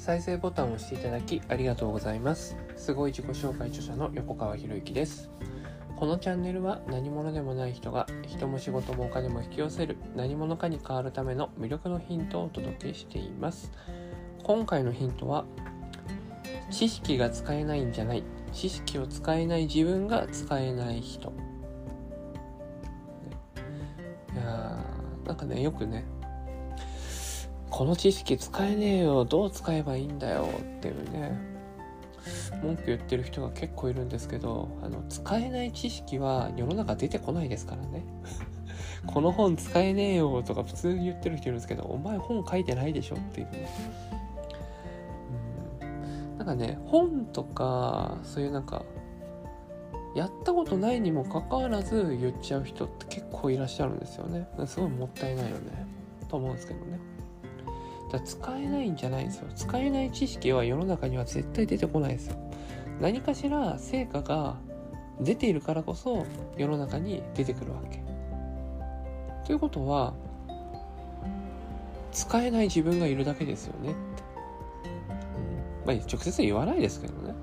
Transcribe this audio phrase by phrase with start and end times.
[0.00, 2.56] 再生ボタンを押していただきありがとうございます。
[2.74, 5.28] すごい自己紹介著者の横川博之です。
[5.94, 13.70] このチャンネルは何者でもない人が人も仕事もお金も引き寄せる何者かに変わるための魅力のヒントをお届けしています。
[14.42, 15.44] 今回のヒントは
[16.70, 18.24] 知識が使えないんじゃない。
[18.54, 21.30] 知識を使えない自分が使えない人。
[24.32, 26.06] いやーなんかねよくね
[27.80, 31.32] この知識使えねえよどう使えばいいんだよっていうね。
[32.62, 38.04] 文句言ってる人が結構いるんですけどあの使えない知識は世の中出てこないですからね。
[39.08, 43.68] この本使えねえよとか普通に言ってる人いるんですけどお前本書いてないでしょっていうね。
[45.80, 46.36] うん。
[46.36, 48.84] なんかね本とかそういうなんか
[50.14, 54.46] やったことないにもかかわらず言っちゃう人って結構いらっしゃるんですよね。
[54.66, 55.86] すごいもったいないよね。
[56.28, 57.19] と思うんですけどね。
[58.10, 59.48] だ使えないんじゃないんですよ。
[59.54, 62.36] 使えない知識は世の中には絶対出てこないですよ。
[63.00, 64.56] 何かしら成果が
[65.20, 68.02] 出ているからこそ世の中に出てくるわけ。
[69.46, 70.12] ということは
[72.12, 73.98] 使えない自分がいるだけですよねって、
[75.82, 77.34] うん、まあ直接言わないですけどね。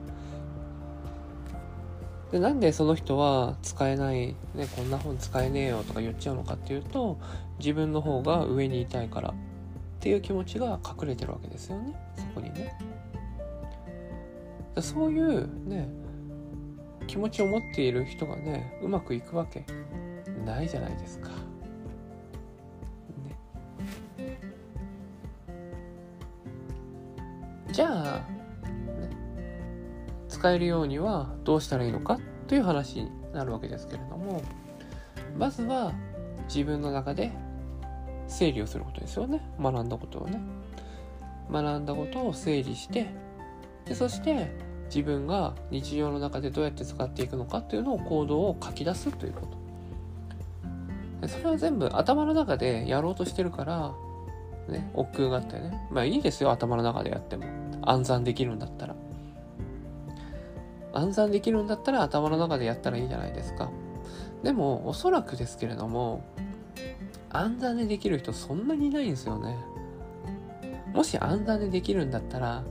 [2.32, 7.18] でなんでその人は使えない、ね、こんな本使えねえよとか言っちゃうのかっていうと
[7.58, 9.34] 自分の方が上にいたいから。
[10.08, 11.94] っていう気持ちが隠れてるわけですよね。
[12.16, 12.74] そこにね。
[14.80, 15.90] そういうね
[17.08, 19.66] 気持ちを持っている人がねうまくいくわけ
[20.46, 21.28] ないじゃないですか。
[21.28, 21.36] ね、
[27.74, 28.24] じゃあ、ね、
[30.30, 32.18] 使えるようにはどうしたらいいのか？
[32.48, 34.42] という話になるわけですけれども。
[35.38, 35.92] まずは
[36.48, 37.34] 自分の中で
[38.28, 39.42] 整理をすることですよね。
[39.60, 40.40] 学んだことをね。
[41.52, 43.08] 学んだことを整理して
[43.86, 44.52] でそして
[44.88, 49.48] 自分が日常の中でどうやって使っていくのかっていうのを行動を書き出すというこ
[51.22, 51.28] と。
[51.28, 53.94] それは全部頭の中でやろうとしてるから
[54.68, 55.88] ね億劫があってね。
[55.90, 57.46] まあいいですよ頭の中でやっても。
[57.82, 58.96] 暗算できるんだったら。
[60.94, 63.70] 暗算できるんだったら頭の中でやったらいいじゃないですか。
[64.44, 66.24] でもおそらくですけれども
[67.30, 69.58] 暗算でできる人そんなにいないんですよね。
[70.94, 72.64] もし暗算でできるんだったら、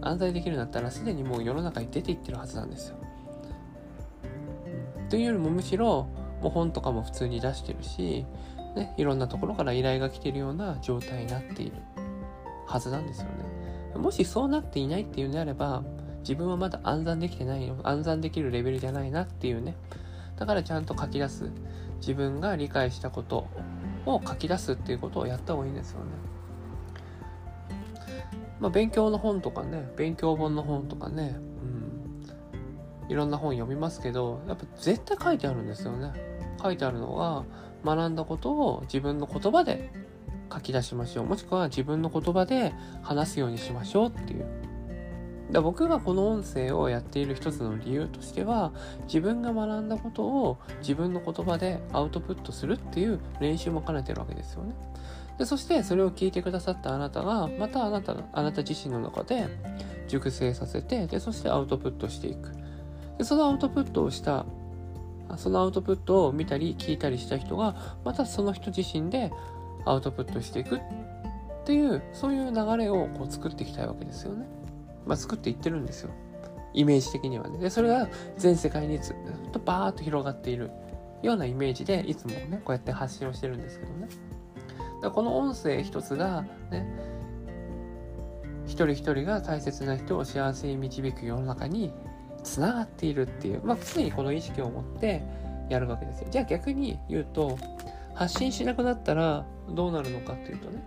[0.00, 2.96] 暗算できるんだったらすでにもう世の中に出ていってるはずなんですよ。
[5.08, 6.08] というよりもむしろ
[6.42, 8.26] もう本とかも普通に出してるし、
[8.74, 11.76] ね、いろんなところから依頼が来てるような状態になっている
[12.66, 13.26] はずなんですよ
[13.94, 13.98] ね。
[13.98, 15.82] もしそうなっていないっていうんであれば、
[16.20, 17.76] 自分はまだ暗算できてないよ。
[17.84, 19.76] 暗算できるレベルじゃないなっていうね。
[20.36, 21.50] だからちゃんと書き出す。
[21.98, 23.48] 自分が理解したこと
[24.04, 26.06] を書き出すっていうことをやった方がいいんですよね。
[28.60, 31.36] まあ、勉強の本とかね、勉強本の本とかね、
[33.04, 36.12] うん、いろんな本読みますけど、やっぱ絶対書いてあるんですよね。
[36.62, 37.44] 書いてあるのは、
[37.84, 39.92] 学んだことを自分の言葉で
[40.52, 41.26] 書き出しましょう。
[41.26, 44.46] もしくは自分の言葉で話すようにしましょうっていう。
[45.50, 48.72] だ僕がこの音声をやっている一つの理由としては
[49.04, 54.74] 自分が学んだことを自分の言葉でアウトプットするっていう練習も兼ねてるわけですよね。
[55.38, 59.46] でそしてそれを聞いてくださったあなたがまたあなたあなた自身の中で
[60.08, 62.52] 熟成させてでそしてアウトプットしていく
[63.18, 64.46] でそのアウトプットをした
[65.36, 69.30] そのアウトプットを見たり聞いたりした人がまたその人自身で
[69.84, 70.80] アウトプットしていくっ
[71.64, 74.55] ていうそういう流れをこう作っていきたいわけですよね。
[75.06, 76.10] まあ、作っていってるんですよ。
[76.74, 77.58] イメージ的にはね。
[77.58, 79.16] で、それが全世界にずっ
[79.52, 80.70] とバーッと広がっている
[81.22, 84.08] ようなイメージで、いつもね、こうやって発信をしてるんですけどね。
[85.02, 86.86] だこの音声一つが、ね、
[88.66, 91.92] 一人一人が大切な人を幸せに導く世の中に
[92.42, 95.22] つながっているっていう、まあ、常にこの意識を持って
[95.68, 96.28] やるわけですよ。
[96.30, 97.58] じゃあ逆に言うと、
[98.14, 100.82] 発信しなくなったらどうなるのかっていうとね、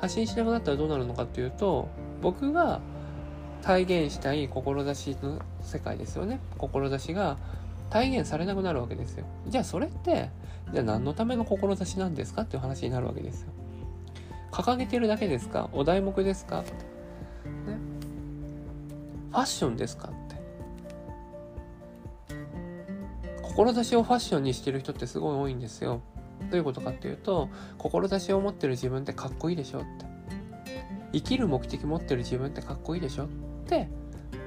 [0.00, 1.88] 発信しなくなったらどうなるのかっていうと、
[2.20, 2.80] 僕が
[3.62, 6.40] 体現したい志の世界ですよね。
[6.58, 7.38] 志が
[7.90, 9.24] 体現されなくなるわけですよ。
[9.46, 10.30] じゃあそれって
[10.72, 13.48] じゃあ何のための志なんですかっていう話になるわけですよ。
[14.50, 15.70] 掲げてるだけですか？
[15.72, 16.62] お題目ですか？
[16.62, 16.66] ね。
[19.30, 20.36] ファッションですかって。
[23.42, 26.00] 志をファッションにしてる人ってすごい多いんですよ。
[26.50, 27.48] どういうことかっていうと
[27.78, 29.86] 志を持ってる自分ってかっこいいでしょって。
[31.12, 33.28] 生きる目的持ってる自分ってかっこいいでしょ
[33.80, 33.88] って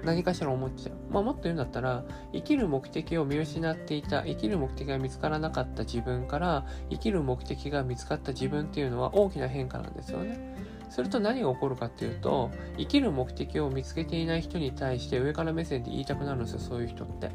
[0.04, 0.95] 何かしら思っちゃう。
[1.12, 10.56] まあ、もっと言うんだったら、生きる目的を見失っていた、生きる目的が見つからなかった自分から、生きる目的が見つかった自分っていうのは大きな変化なんですよね。
[10.89, 17.31] すると何が起こるかっていうと生きる目的を見つけていない人に対して上から目線で言いたくなるんですよそういう人って。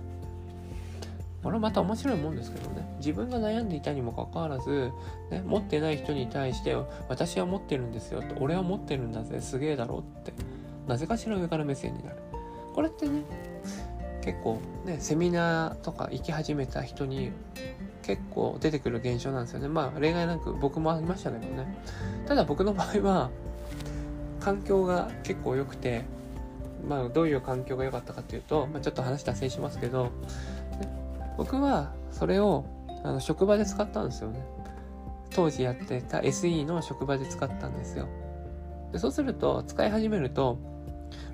[1.42, 4.92] これはまた面白いもんですけどね自分が悩んでいたにもかかわらず、
[5.30, 6.76] ね、持ってない人に対して
[7.08, 10.34] 私は持ってるんですよと俺は持ってるんだぜすげえだろって
[10.90, 12.16] なぜかしら上から目線になる。
[12.74, 13.22] これってね
[14.22, 17.30] 結構ねセミナーとか行き始めた人に
[18.02, 19.68] 結構出てくる現象なんですよね。
[19.68, 21.78] まあ例外なく僕もありましたけどね。
[22.26, 23.30] ただ僕の場合は
[24.40, 26.04] 環境が結構良くて
[26.88, 30.10] まあどういう環境が良かったかっていうと、まあ、ちょっと話脱線しますけど
[31.36, 32.64] 僕はそれを
[33.04, 34.44] あの職場で使ったんですよね。
[35.32, 38.08] 当時やってた SE の職場で使ったんですよ。
[38.92, 40.58] でそうすると使い始めると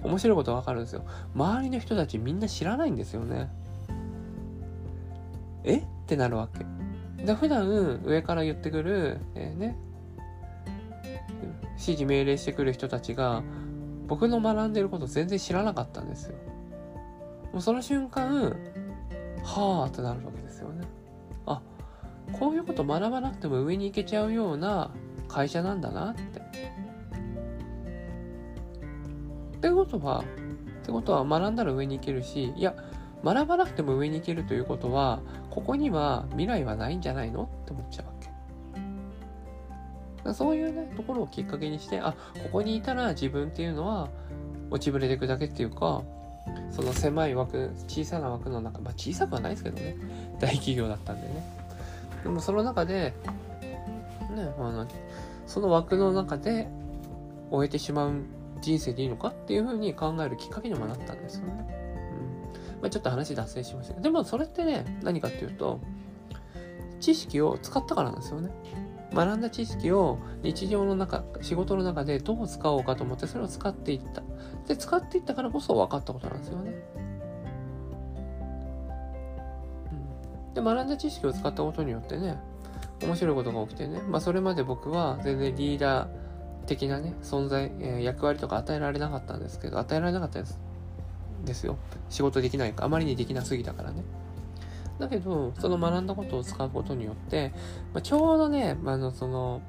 [0.03, 1.05] 面白いことわかるんですよ。
[1.35, 3.51] 周りの人たちみんな知らないんですよね。
[5.65, 5.79] え？
[5.79, 6.65] ってなるわけ。
[7.25, 7.69] で普段
[8.05, 9.77] 上から言ってくる、えー、ね？
[11.73, 13.43] 指示命令してくる人たちが
[14.07, 16.37] 僕の学んでること全然知らなかったんですよ。
[17.53, 18.57] もうその瞬間
[19.43, 20.87] はあってなるわけですよね。
[21.47, 21.61] あ
[22.33, 24.91] こういうこと学ばなくても上に行けちゃうような
[25.29, 26.41] 会社なんだなって。
[29.67, 30.25] ってことは
[30.83, 32.75] ってことは学んだら上に行けるしいや
[33.25, 35.21] 学ばなくても上に行けるということは
[35.51, 37.51] ここには未来はないんじゃないの？
[37.63, 38.13] って思っちゃうわ
[40.25, 40.35] け。
[40.35, 42.15] そういうねところをきっかけにしてあ
[42.45, 44.09] ここにいたら自分っていうのは
[44.71, 46.03] 落ちぶれていくだけっていうか
[46.71, 49.97] その狭い枠小さな枠の中まあ小さくはないですけどね。
[50.39, 51.43] 大企業だったんでね。
[52.23, 53.13] でもその中で
[54.35, 54.87] ねあの
[55.47, 56.69] その枠の中で
[57.51, 58.13] 終えてしまう
[58.67, 61.53] 人生でいいのかっていうふうに考えるきっかけにもなったんですよね。
[62.73, 65.81] うんまあ、ちょっと話脱線しましたけどでもそれってね何かっていうと
[66.99, 68.51] 知識を使ったからなんですよね。
[69.15, 74.23] 学んだ知識を日常の中、仕事の中でどう使おうかと思ってそれを使っていった。
[74.67, 76.73] で、使っていったからこそ分かったことなんですよね。
[80.49, 82.37] うん、で、学んだ知識を使ったことによってね、
[83.03, 86.26] 面白いことが起きてね、まあそれまで僕は全然リーダー
[86.67, 90.59] 的なね、存在、えー、役割とか与えられなかったんですけど、与えられなかったです。
[91.45, 91.77] ですよ。
[92.11, 94.03] 仕事できないか、あまりにできなすぎたからね。
[94.99, 97.53] だけど、その学んだことを使うことによって、
[97.93, 99.63] まあ、ちょうどね、あの、その、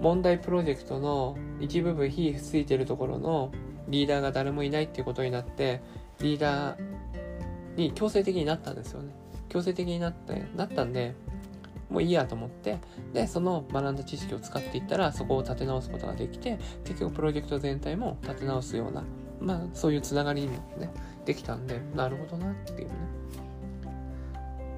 [0.00, 3.50] 問題プロジェクトの一部分火ついてるところの
[3.88, 5.80] リーダーが誰もいないっていうことになって、
[6.20, 6.80] リーダー
[7.76, 9.12] に強制的になったんですよね。
[9.48, 11.14] 強制的になって、なったんで、
[11.90, 12.78] もういいやと思って、
[13.12, 19.04] で、その学んだ知識を使っていったら、そこを立て直すことができて、結局プロジェクト全体も立て直すような、
[19.40, 20.90] まあ、そういうつながりにもね、
[21.24, 22.94] できたんで、なるほどなっていうね。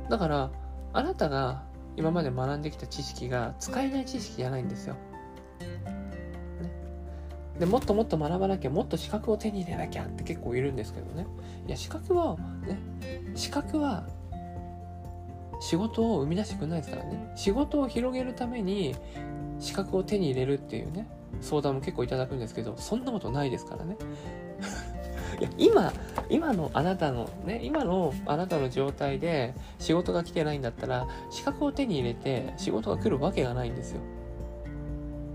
[0.09, 0.51] だから、
[0.93, 1.63] あなたが
[1.99, 4.95] 今まで学んできた知識が使えない知識じゃないんですよ。
[6.63, 6.73] ね、
[7.59, 11.27] でもっともっと学ばなきゃもっと資格を手に入れなきゃって結構いるんですけどね
[11.67, 12.79] いや資格はね
[13.35, 14.07] 資格は
[15.61, 18.95] 仕事を生み出してくれないですからね仕事を広げるために
[19.59, 21.09] 資格を手に入れるっていうね
[21.41, 23.97] 相談も結構いただくんですけどそんなことないですからね。
[25.41, 25.93] いや今
[26.31, 34.01] 今のあなたのね今のあなたの状態で仕事が来てないんだったら資格を手に入れて仕事が来るわけがないんですよ。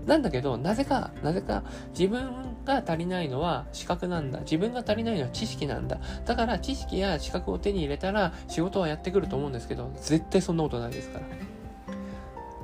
[0.06, 1.62] なんだけどなぜかなぜか
[1.98, 11.26] 自分が足りないのは資格なんだ自分が足りないのは知識なんだだから知識や資格を手に入れたら仕事はやってくると思うんですけど絶対そんなことないですから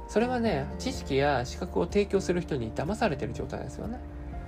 [0.09, 4.01] それはね知識や資格を提供する人に騙されてる状態ですよね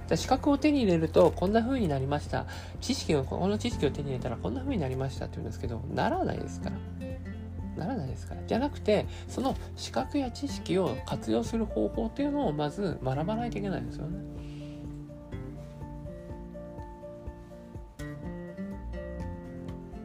[0.09, 2.47] じゃ資格を手に入れるとこんな風になりました。
[2.81, 6.77] 知識を、この知識を手に入れたらこんな風になりましたって言うんですけど、ならないですから。
[7.77, 8.43] ならないですから。
[8.47, 14.19] じゃなくて、その資格や知識を活用する方法っていうのをまず学ばないといけないんですよね。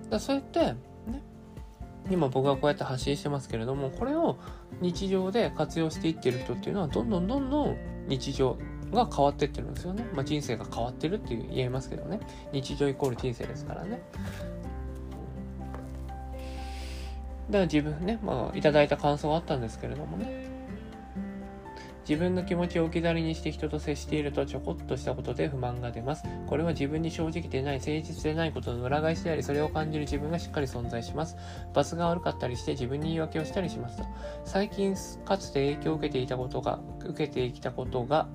[0.09, 0.77] だそうやって、ね、
[2.09, 4.37] 今僕はこうやって発信してますけれども、これを
[4.81, 8.57] 日常で活用していってる人っていうのは、どんどんどんどん日常、
[8.91, 10.05] が変わってってるんですよね。
[10.13, 12.19] まあ、人生が変わってるって言えますけどね。
[12.51, 14.01] 日常イコール人生ですからね。
[17.47, 20.47] だから自分ね、まあ、いただいた感想があったんですけれどもね。
[22.07, 26.23] 自分の気持ちを置き去りにして人と接しているとちょこっとしたことで不満が出ます。
[26.47, 31.35] これは自分に正直でない、誠実でないことの裏返しであり、それを感じる自分がしっかり存在します。
[31.73, 34.05] 罰が悪かったりして自分に言い訳をしたりしますと。
[34.45, 38.29] 最近かつて影響を受けていたことが、受けてきたことが、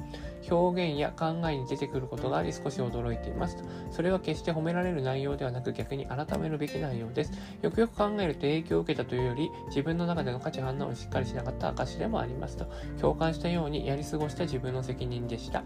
[0.51, 3.57] 表現や考えに出てくることがあり少し驚いています。
[3.91, 7.33] それは決して褒められる内容ではなく逆に改めるべき内容です。
[7.63, 12.67] よくよく考えると影響を受けたというより自分の中での価値判断をしっかりしなかった証でもありますと。
[13.01, 15.63] 共感したようにやり過ごした自分の責任でした。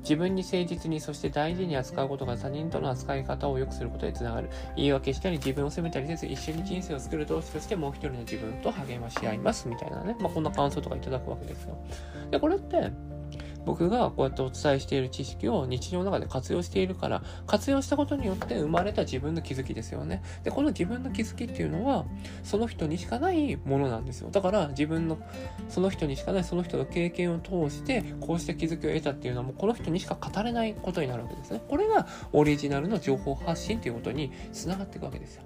[0.00, 4.50] 自分に誠実に、そして大事に扱うことが他人との扱い方を良くすることにつながる。
[4.76, 9.68] 言い訳したり自分を責めたりせず、一緒に人生を作る同士としてもう一人の自分と励まし合います。
[9.68, 10.16] みたいなね。
[10.20, 11.76] まあ、こんな感想とかいただくわけですよ。
[12.30, 12.90] で、これって、
[13.66, 20.22] 僕がこうやってお伝えしている知識を日常の中で活用しているから、活用したことによって生まれた自分の気づきですよね。
[20.44, 22.06] で、この自分の気づきっていうのは、
[22.44, 24.30] その人にしかないものなんですよ。
[24.30, 25.18] だから自分の、
[25.68, 31.60] その人にしかないその人の経験を通して、こうした気づきを得たっていうのはもうこの人にしか語れないことになるわけですね。
[31.68, 35.42] これがオリジナルの情報発信っていうことにつながっていくわけですよ。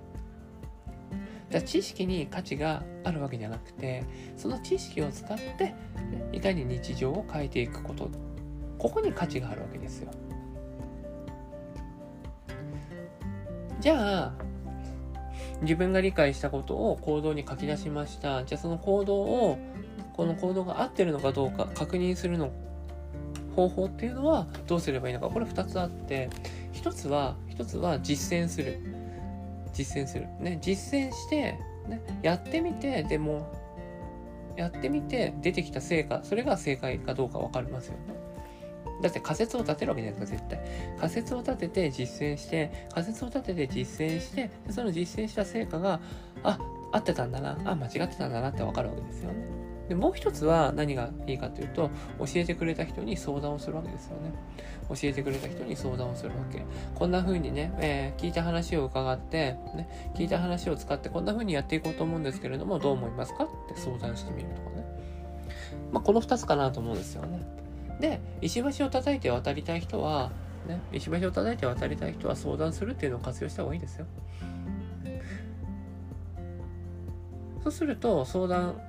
[1.51, 4.05] だ知識に価値があるわけじゃなくて
[4.37, 5.75] その知識を使って
[6.33, 8.09] いかに日常を変えていくこと
[8.79, 10.11] ここに価値があるわけですよ。
[13.81, 14.33] じゃあ
[15.63, 18.45] 自分が理解したことを行動に書き出しました。
[18.45, 19.59] じゃあその行動を
[20.15, 22.51] この行動が合ってるのかどうか確認するの
[23.57, 25.29] 方法っていうのはどうすればいいのか。
[25.29, 26.31] これ2つあって
[26.75, 29.00] 1つは1つは実践する。
[29.73, 30.27] 実践する。
[30.41, 31.59] ね、実践して、
[31.89, 33.53] ね、やってみて、でも、
[34.57, 38.15] やってみて出てきた成果、それが正解かどうか分かりますよね。
[39.03, 40.61] だって仮説を立てるわけじゃないですか、絶対。
[40.99, 46.01] 仮説を立てて実践して、仮説を立てて実践して、その実践した成果が、
[46.43, 46.59] あ、
[46.93, 49.60] 合ってたんだな、あ、間違ってたんだなって分かるわけですよね。
[49.91, 54.33] でもう一つは何がいいかというと教えてくれた人に相談をするわけですよね。
[54.89, 56.63] 教えてくれた人に相談をするわけ。
[56.95, 64.85] こんな風にね、えー、聞いた話を伺って、ね、聞いた話を使ってこんな風にやっていこうと思うんですけれどもどう思いますかって相談してみるとかね。
[65.91, 67.45] まあこの2つかなと思うんですよね。
[67.99, 70.31] で石橋を叩いて渡りたい人は
[70.69, 74.07] ね、石橋を叩いて渡りたい人は相談するっていうのを活用した方がいいですよ。
[77.63, 78.81] そうすると相談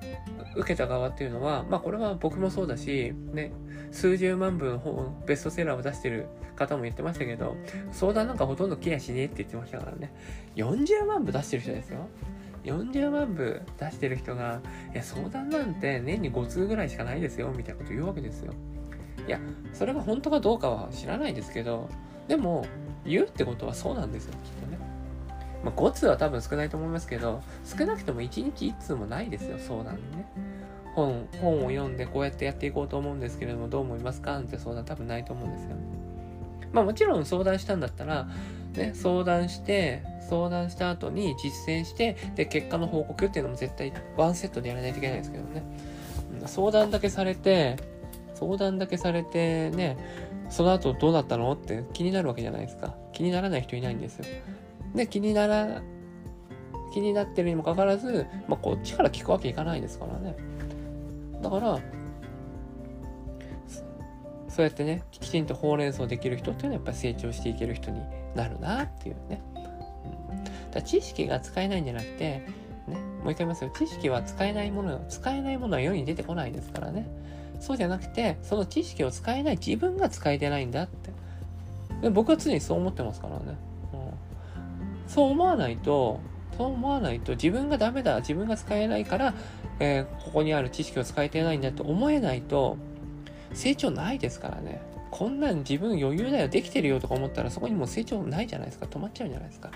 [0.56, 3.52] 受けた側っていうのは、まあこれは僕もそうだし、ね、
[3.92, 7.56] 数十万部の本、ベストセラーを出してる方も言ってましたけど、
[7.92, 10.14] 相談なんかほとんどケアしねえって言ってましたからね。
[10.56, 12.08] 40万部出してる人ですよ。
[12.64, 14.62] 40万部出してる人が、
[14.94, 18.54] いや、相談なんて年に5通ぐらいしかないですよ、みたいなこと言うわけですよ。
[19.28, 19.40] いや、
[19.74, 21.90] それが本当かどうかは知らないですけど、
[22.28, 22.66] でも、
[23.06, 24.91] 言うってことはそうなんですよ、きっとね。
[25.64, 30.26] まあ、5通は多分少ないと思いますけど、少なくとも1日1通もないですよ、相談にね。
[30.96, 34.38] 本、本を読んでこうやってやっていこうと思うんですけれども、どう思いますか？
[34.40, 35.70] って相談多分ないと思うんですよ。
[36.74, 38.28] まあもちろん相談したんだったら、
[38.74, 45.64] ね、相談して、相談した後に実践して、で、結果の報告っていうのも絶対ワンセットでやらないといけないですけどね。
[46.46, 47.78] 相談だけされて、
[48.34, 49.98] 相談だけされてね、
[50.50, 51.52] その後どうだったの？
[51.54, 52.96] って気になるわけじゃないですか。
[53.14, 54.26] 気にならない人いないんですよ。
[54.96, 55.82] で、気になら、
[56.94, 60.36] 気になってるにもかかわらず、まあ、こっちから聞くわけいかないですからね。
[61.42, 61.80] だから、
[64.50, 68.02] そうやってね、きちんとほうれん草できる人っていうのはやっぱり成長していける人に
[68.36, 69.42] なるなっていうね。
[70.30, 72.46] うん、だ知識が使えないんじゃなくて、
[72.88, 73.72] ね、もう一回言いますよ。
[73.74, 77.08] 知識は使えないもの、使えないものは世に出てこないですからね。
[77.62, 81.12] そうじゃなくて、その知識を使えない自分が使えてないんだって。
[82.02, 83.58] で僕は常にそう思ってますからね。
[85.14, 86.22] そう思わないと、
[86.58, 89.34] そう思わないと自分がダメだ、自分が使えないから、
[89.82, 92.78] えー、ここにある知識を使えてないんだと思えないと、
[93.54, 94.82] 成長ないですからね。
[95.10, 98.86] こんなん自分余裕だよ、できてるよとか思ったらそこにもう成長ないじゃないですか。
[98.86, 99.70] 止まっちゃうんじゃないですか。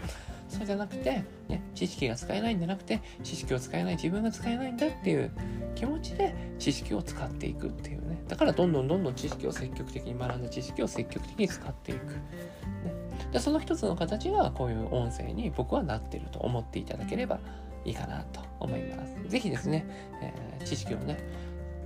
[0.47, 5.31] そうじゃなくて、ね、知識が使えないんじゃなくて、知識を使えない自分が使えないんだっていう
[5.75, 8.23] 気持ちで知識を使っていくっていうね。
[8.29, 12.13] だからどんどんどんどん知識を積極的に学んだ知識を積極的に使っていく。
[12.13, 17.39] ねでその一つの形がこういう音声に僕はなってると思っていただければ
[17.83, 19.15] いいかなと思います。
[19.27, 19.85] 是非ですね、
[20.21, 21.17] えー、知識をね、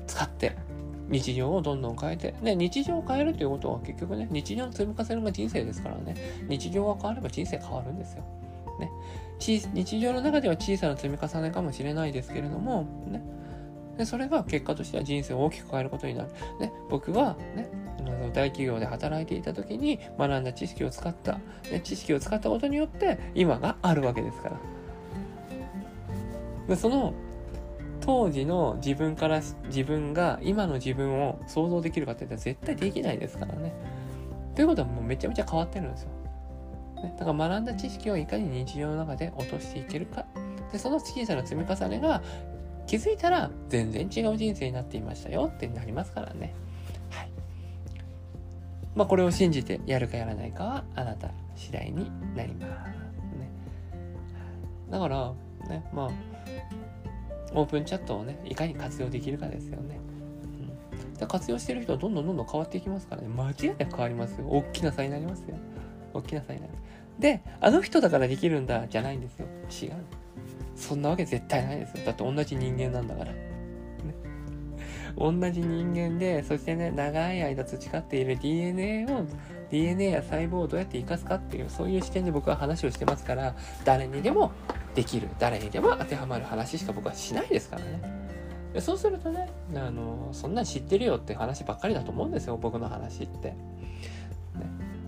[0.08, 0.56] 使って
[1.10, 6.16] 日常をどんどん変えて、ね、日常を変えるということは結局ね、日常の積み重ねが人生ですからね、
[6.48, 8.24] 日常が変われば人生変わるんですよ。
[8.80, 8.90] ね、
[9.74, 13.22] 日常の中では小さな積み重ねかもしれないですけれども、ね、
[13.98, 16.30] でそれが結果としては人生を大きく変えることになる。
[16.60, 17.70] ね、僕は、ね、
[18.34, 21.40] 大企業で働いていた時に学んだ知識を使った、
[21.72, 24.58] ね、知識を使ったことによって今があるわけですから。
[26.68, 27.14] でその
[28.02, 33.74] 当時の自分から自分が今の自分を想像できるかって言ったら絶対できないですからね。
[34.56, 36.10] ということはもうめちゃめちゃ変わってるんですよ。
[37.04, 40.26] ね、だから学んだ知識をいかに日常の中で落としていけるか。
[40.72, 42.22] で、その小さな積み重ねが
[42.88, 46.54] 気づいたら全然違う人生になっていましたよってなりますからね。
[49.00, 52.68] まあ、これを信じてやるかやらないかはあなた次第になります。
[52.68, 53.50] ね。
[54.92, 55.34] だから、
[55.70, 56.10] ね、まあ、
[57.54, 60.02] オープンチャットをね、いかに活用できるかですよね。
[61.02, 63.30] うん、で活用してる人はどんどんどんどん変わっていきますからね。
[63.30, 64.48] 間違いなく変わりますよ。
[64.50, 65.56] 大きな差になりますよ。
[66.14, 66.74] 大きな差になる。
[67.20, 69.48] であの人だからできるんだじゃないんですよ。
[69.82, 70.04] 違う。
[70.76, 72.06] そんなわけ絶対ないですよ。
[72.06, 73.32] だって同じ人間なんだから、
[75.20, 79.26] 同じ人間でそしてね長い間培っている DNA を
[79.70, 84.54] DNA や細胞をどうやって生かすかっていうそういう視点で僕は話をしてますから誰にでも
[84.96, 88.20] できる誰にでも当てはまる話しか僕はしないですからね。
[88.80, 93.58] そうするとねあのそんなん知ってるよって話ばっかりだと思うんですよ僕の話って、ね、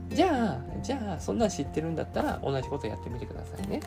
[0.10, 3.80] じゃあじゃあそんなん知ってるんだったら同じことやってみてくださいね、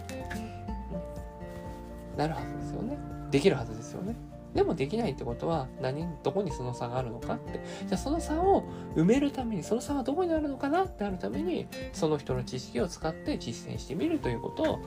[2.17, 2.97] なるはずですよね。
[3.31, 4.15] できるはずですよね。
[4.55, 14.79] でもできないってことは何どこにその差があるのかってじゃあその差を埋めるためにその差はどこにあるのかなってあるためにその人の知識を使って実践してみるということを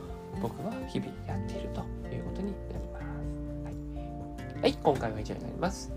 [0.42, 1.82] 僕は日々やっていると
[2.14, 3.06] いうことになります。
[3.66, 5.97] はい、はい、今回は以上になります。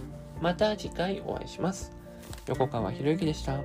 [0.41, 1.91] また次回お会いします。
[2.47, 3.59] 横川博之でした。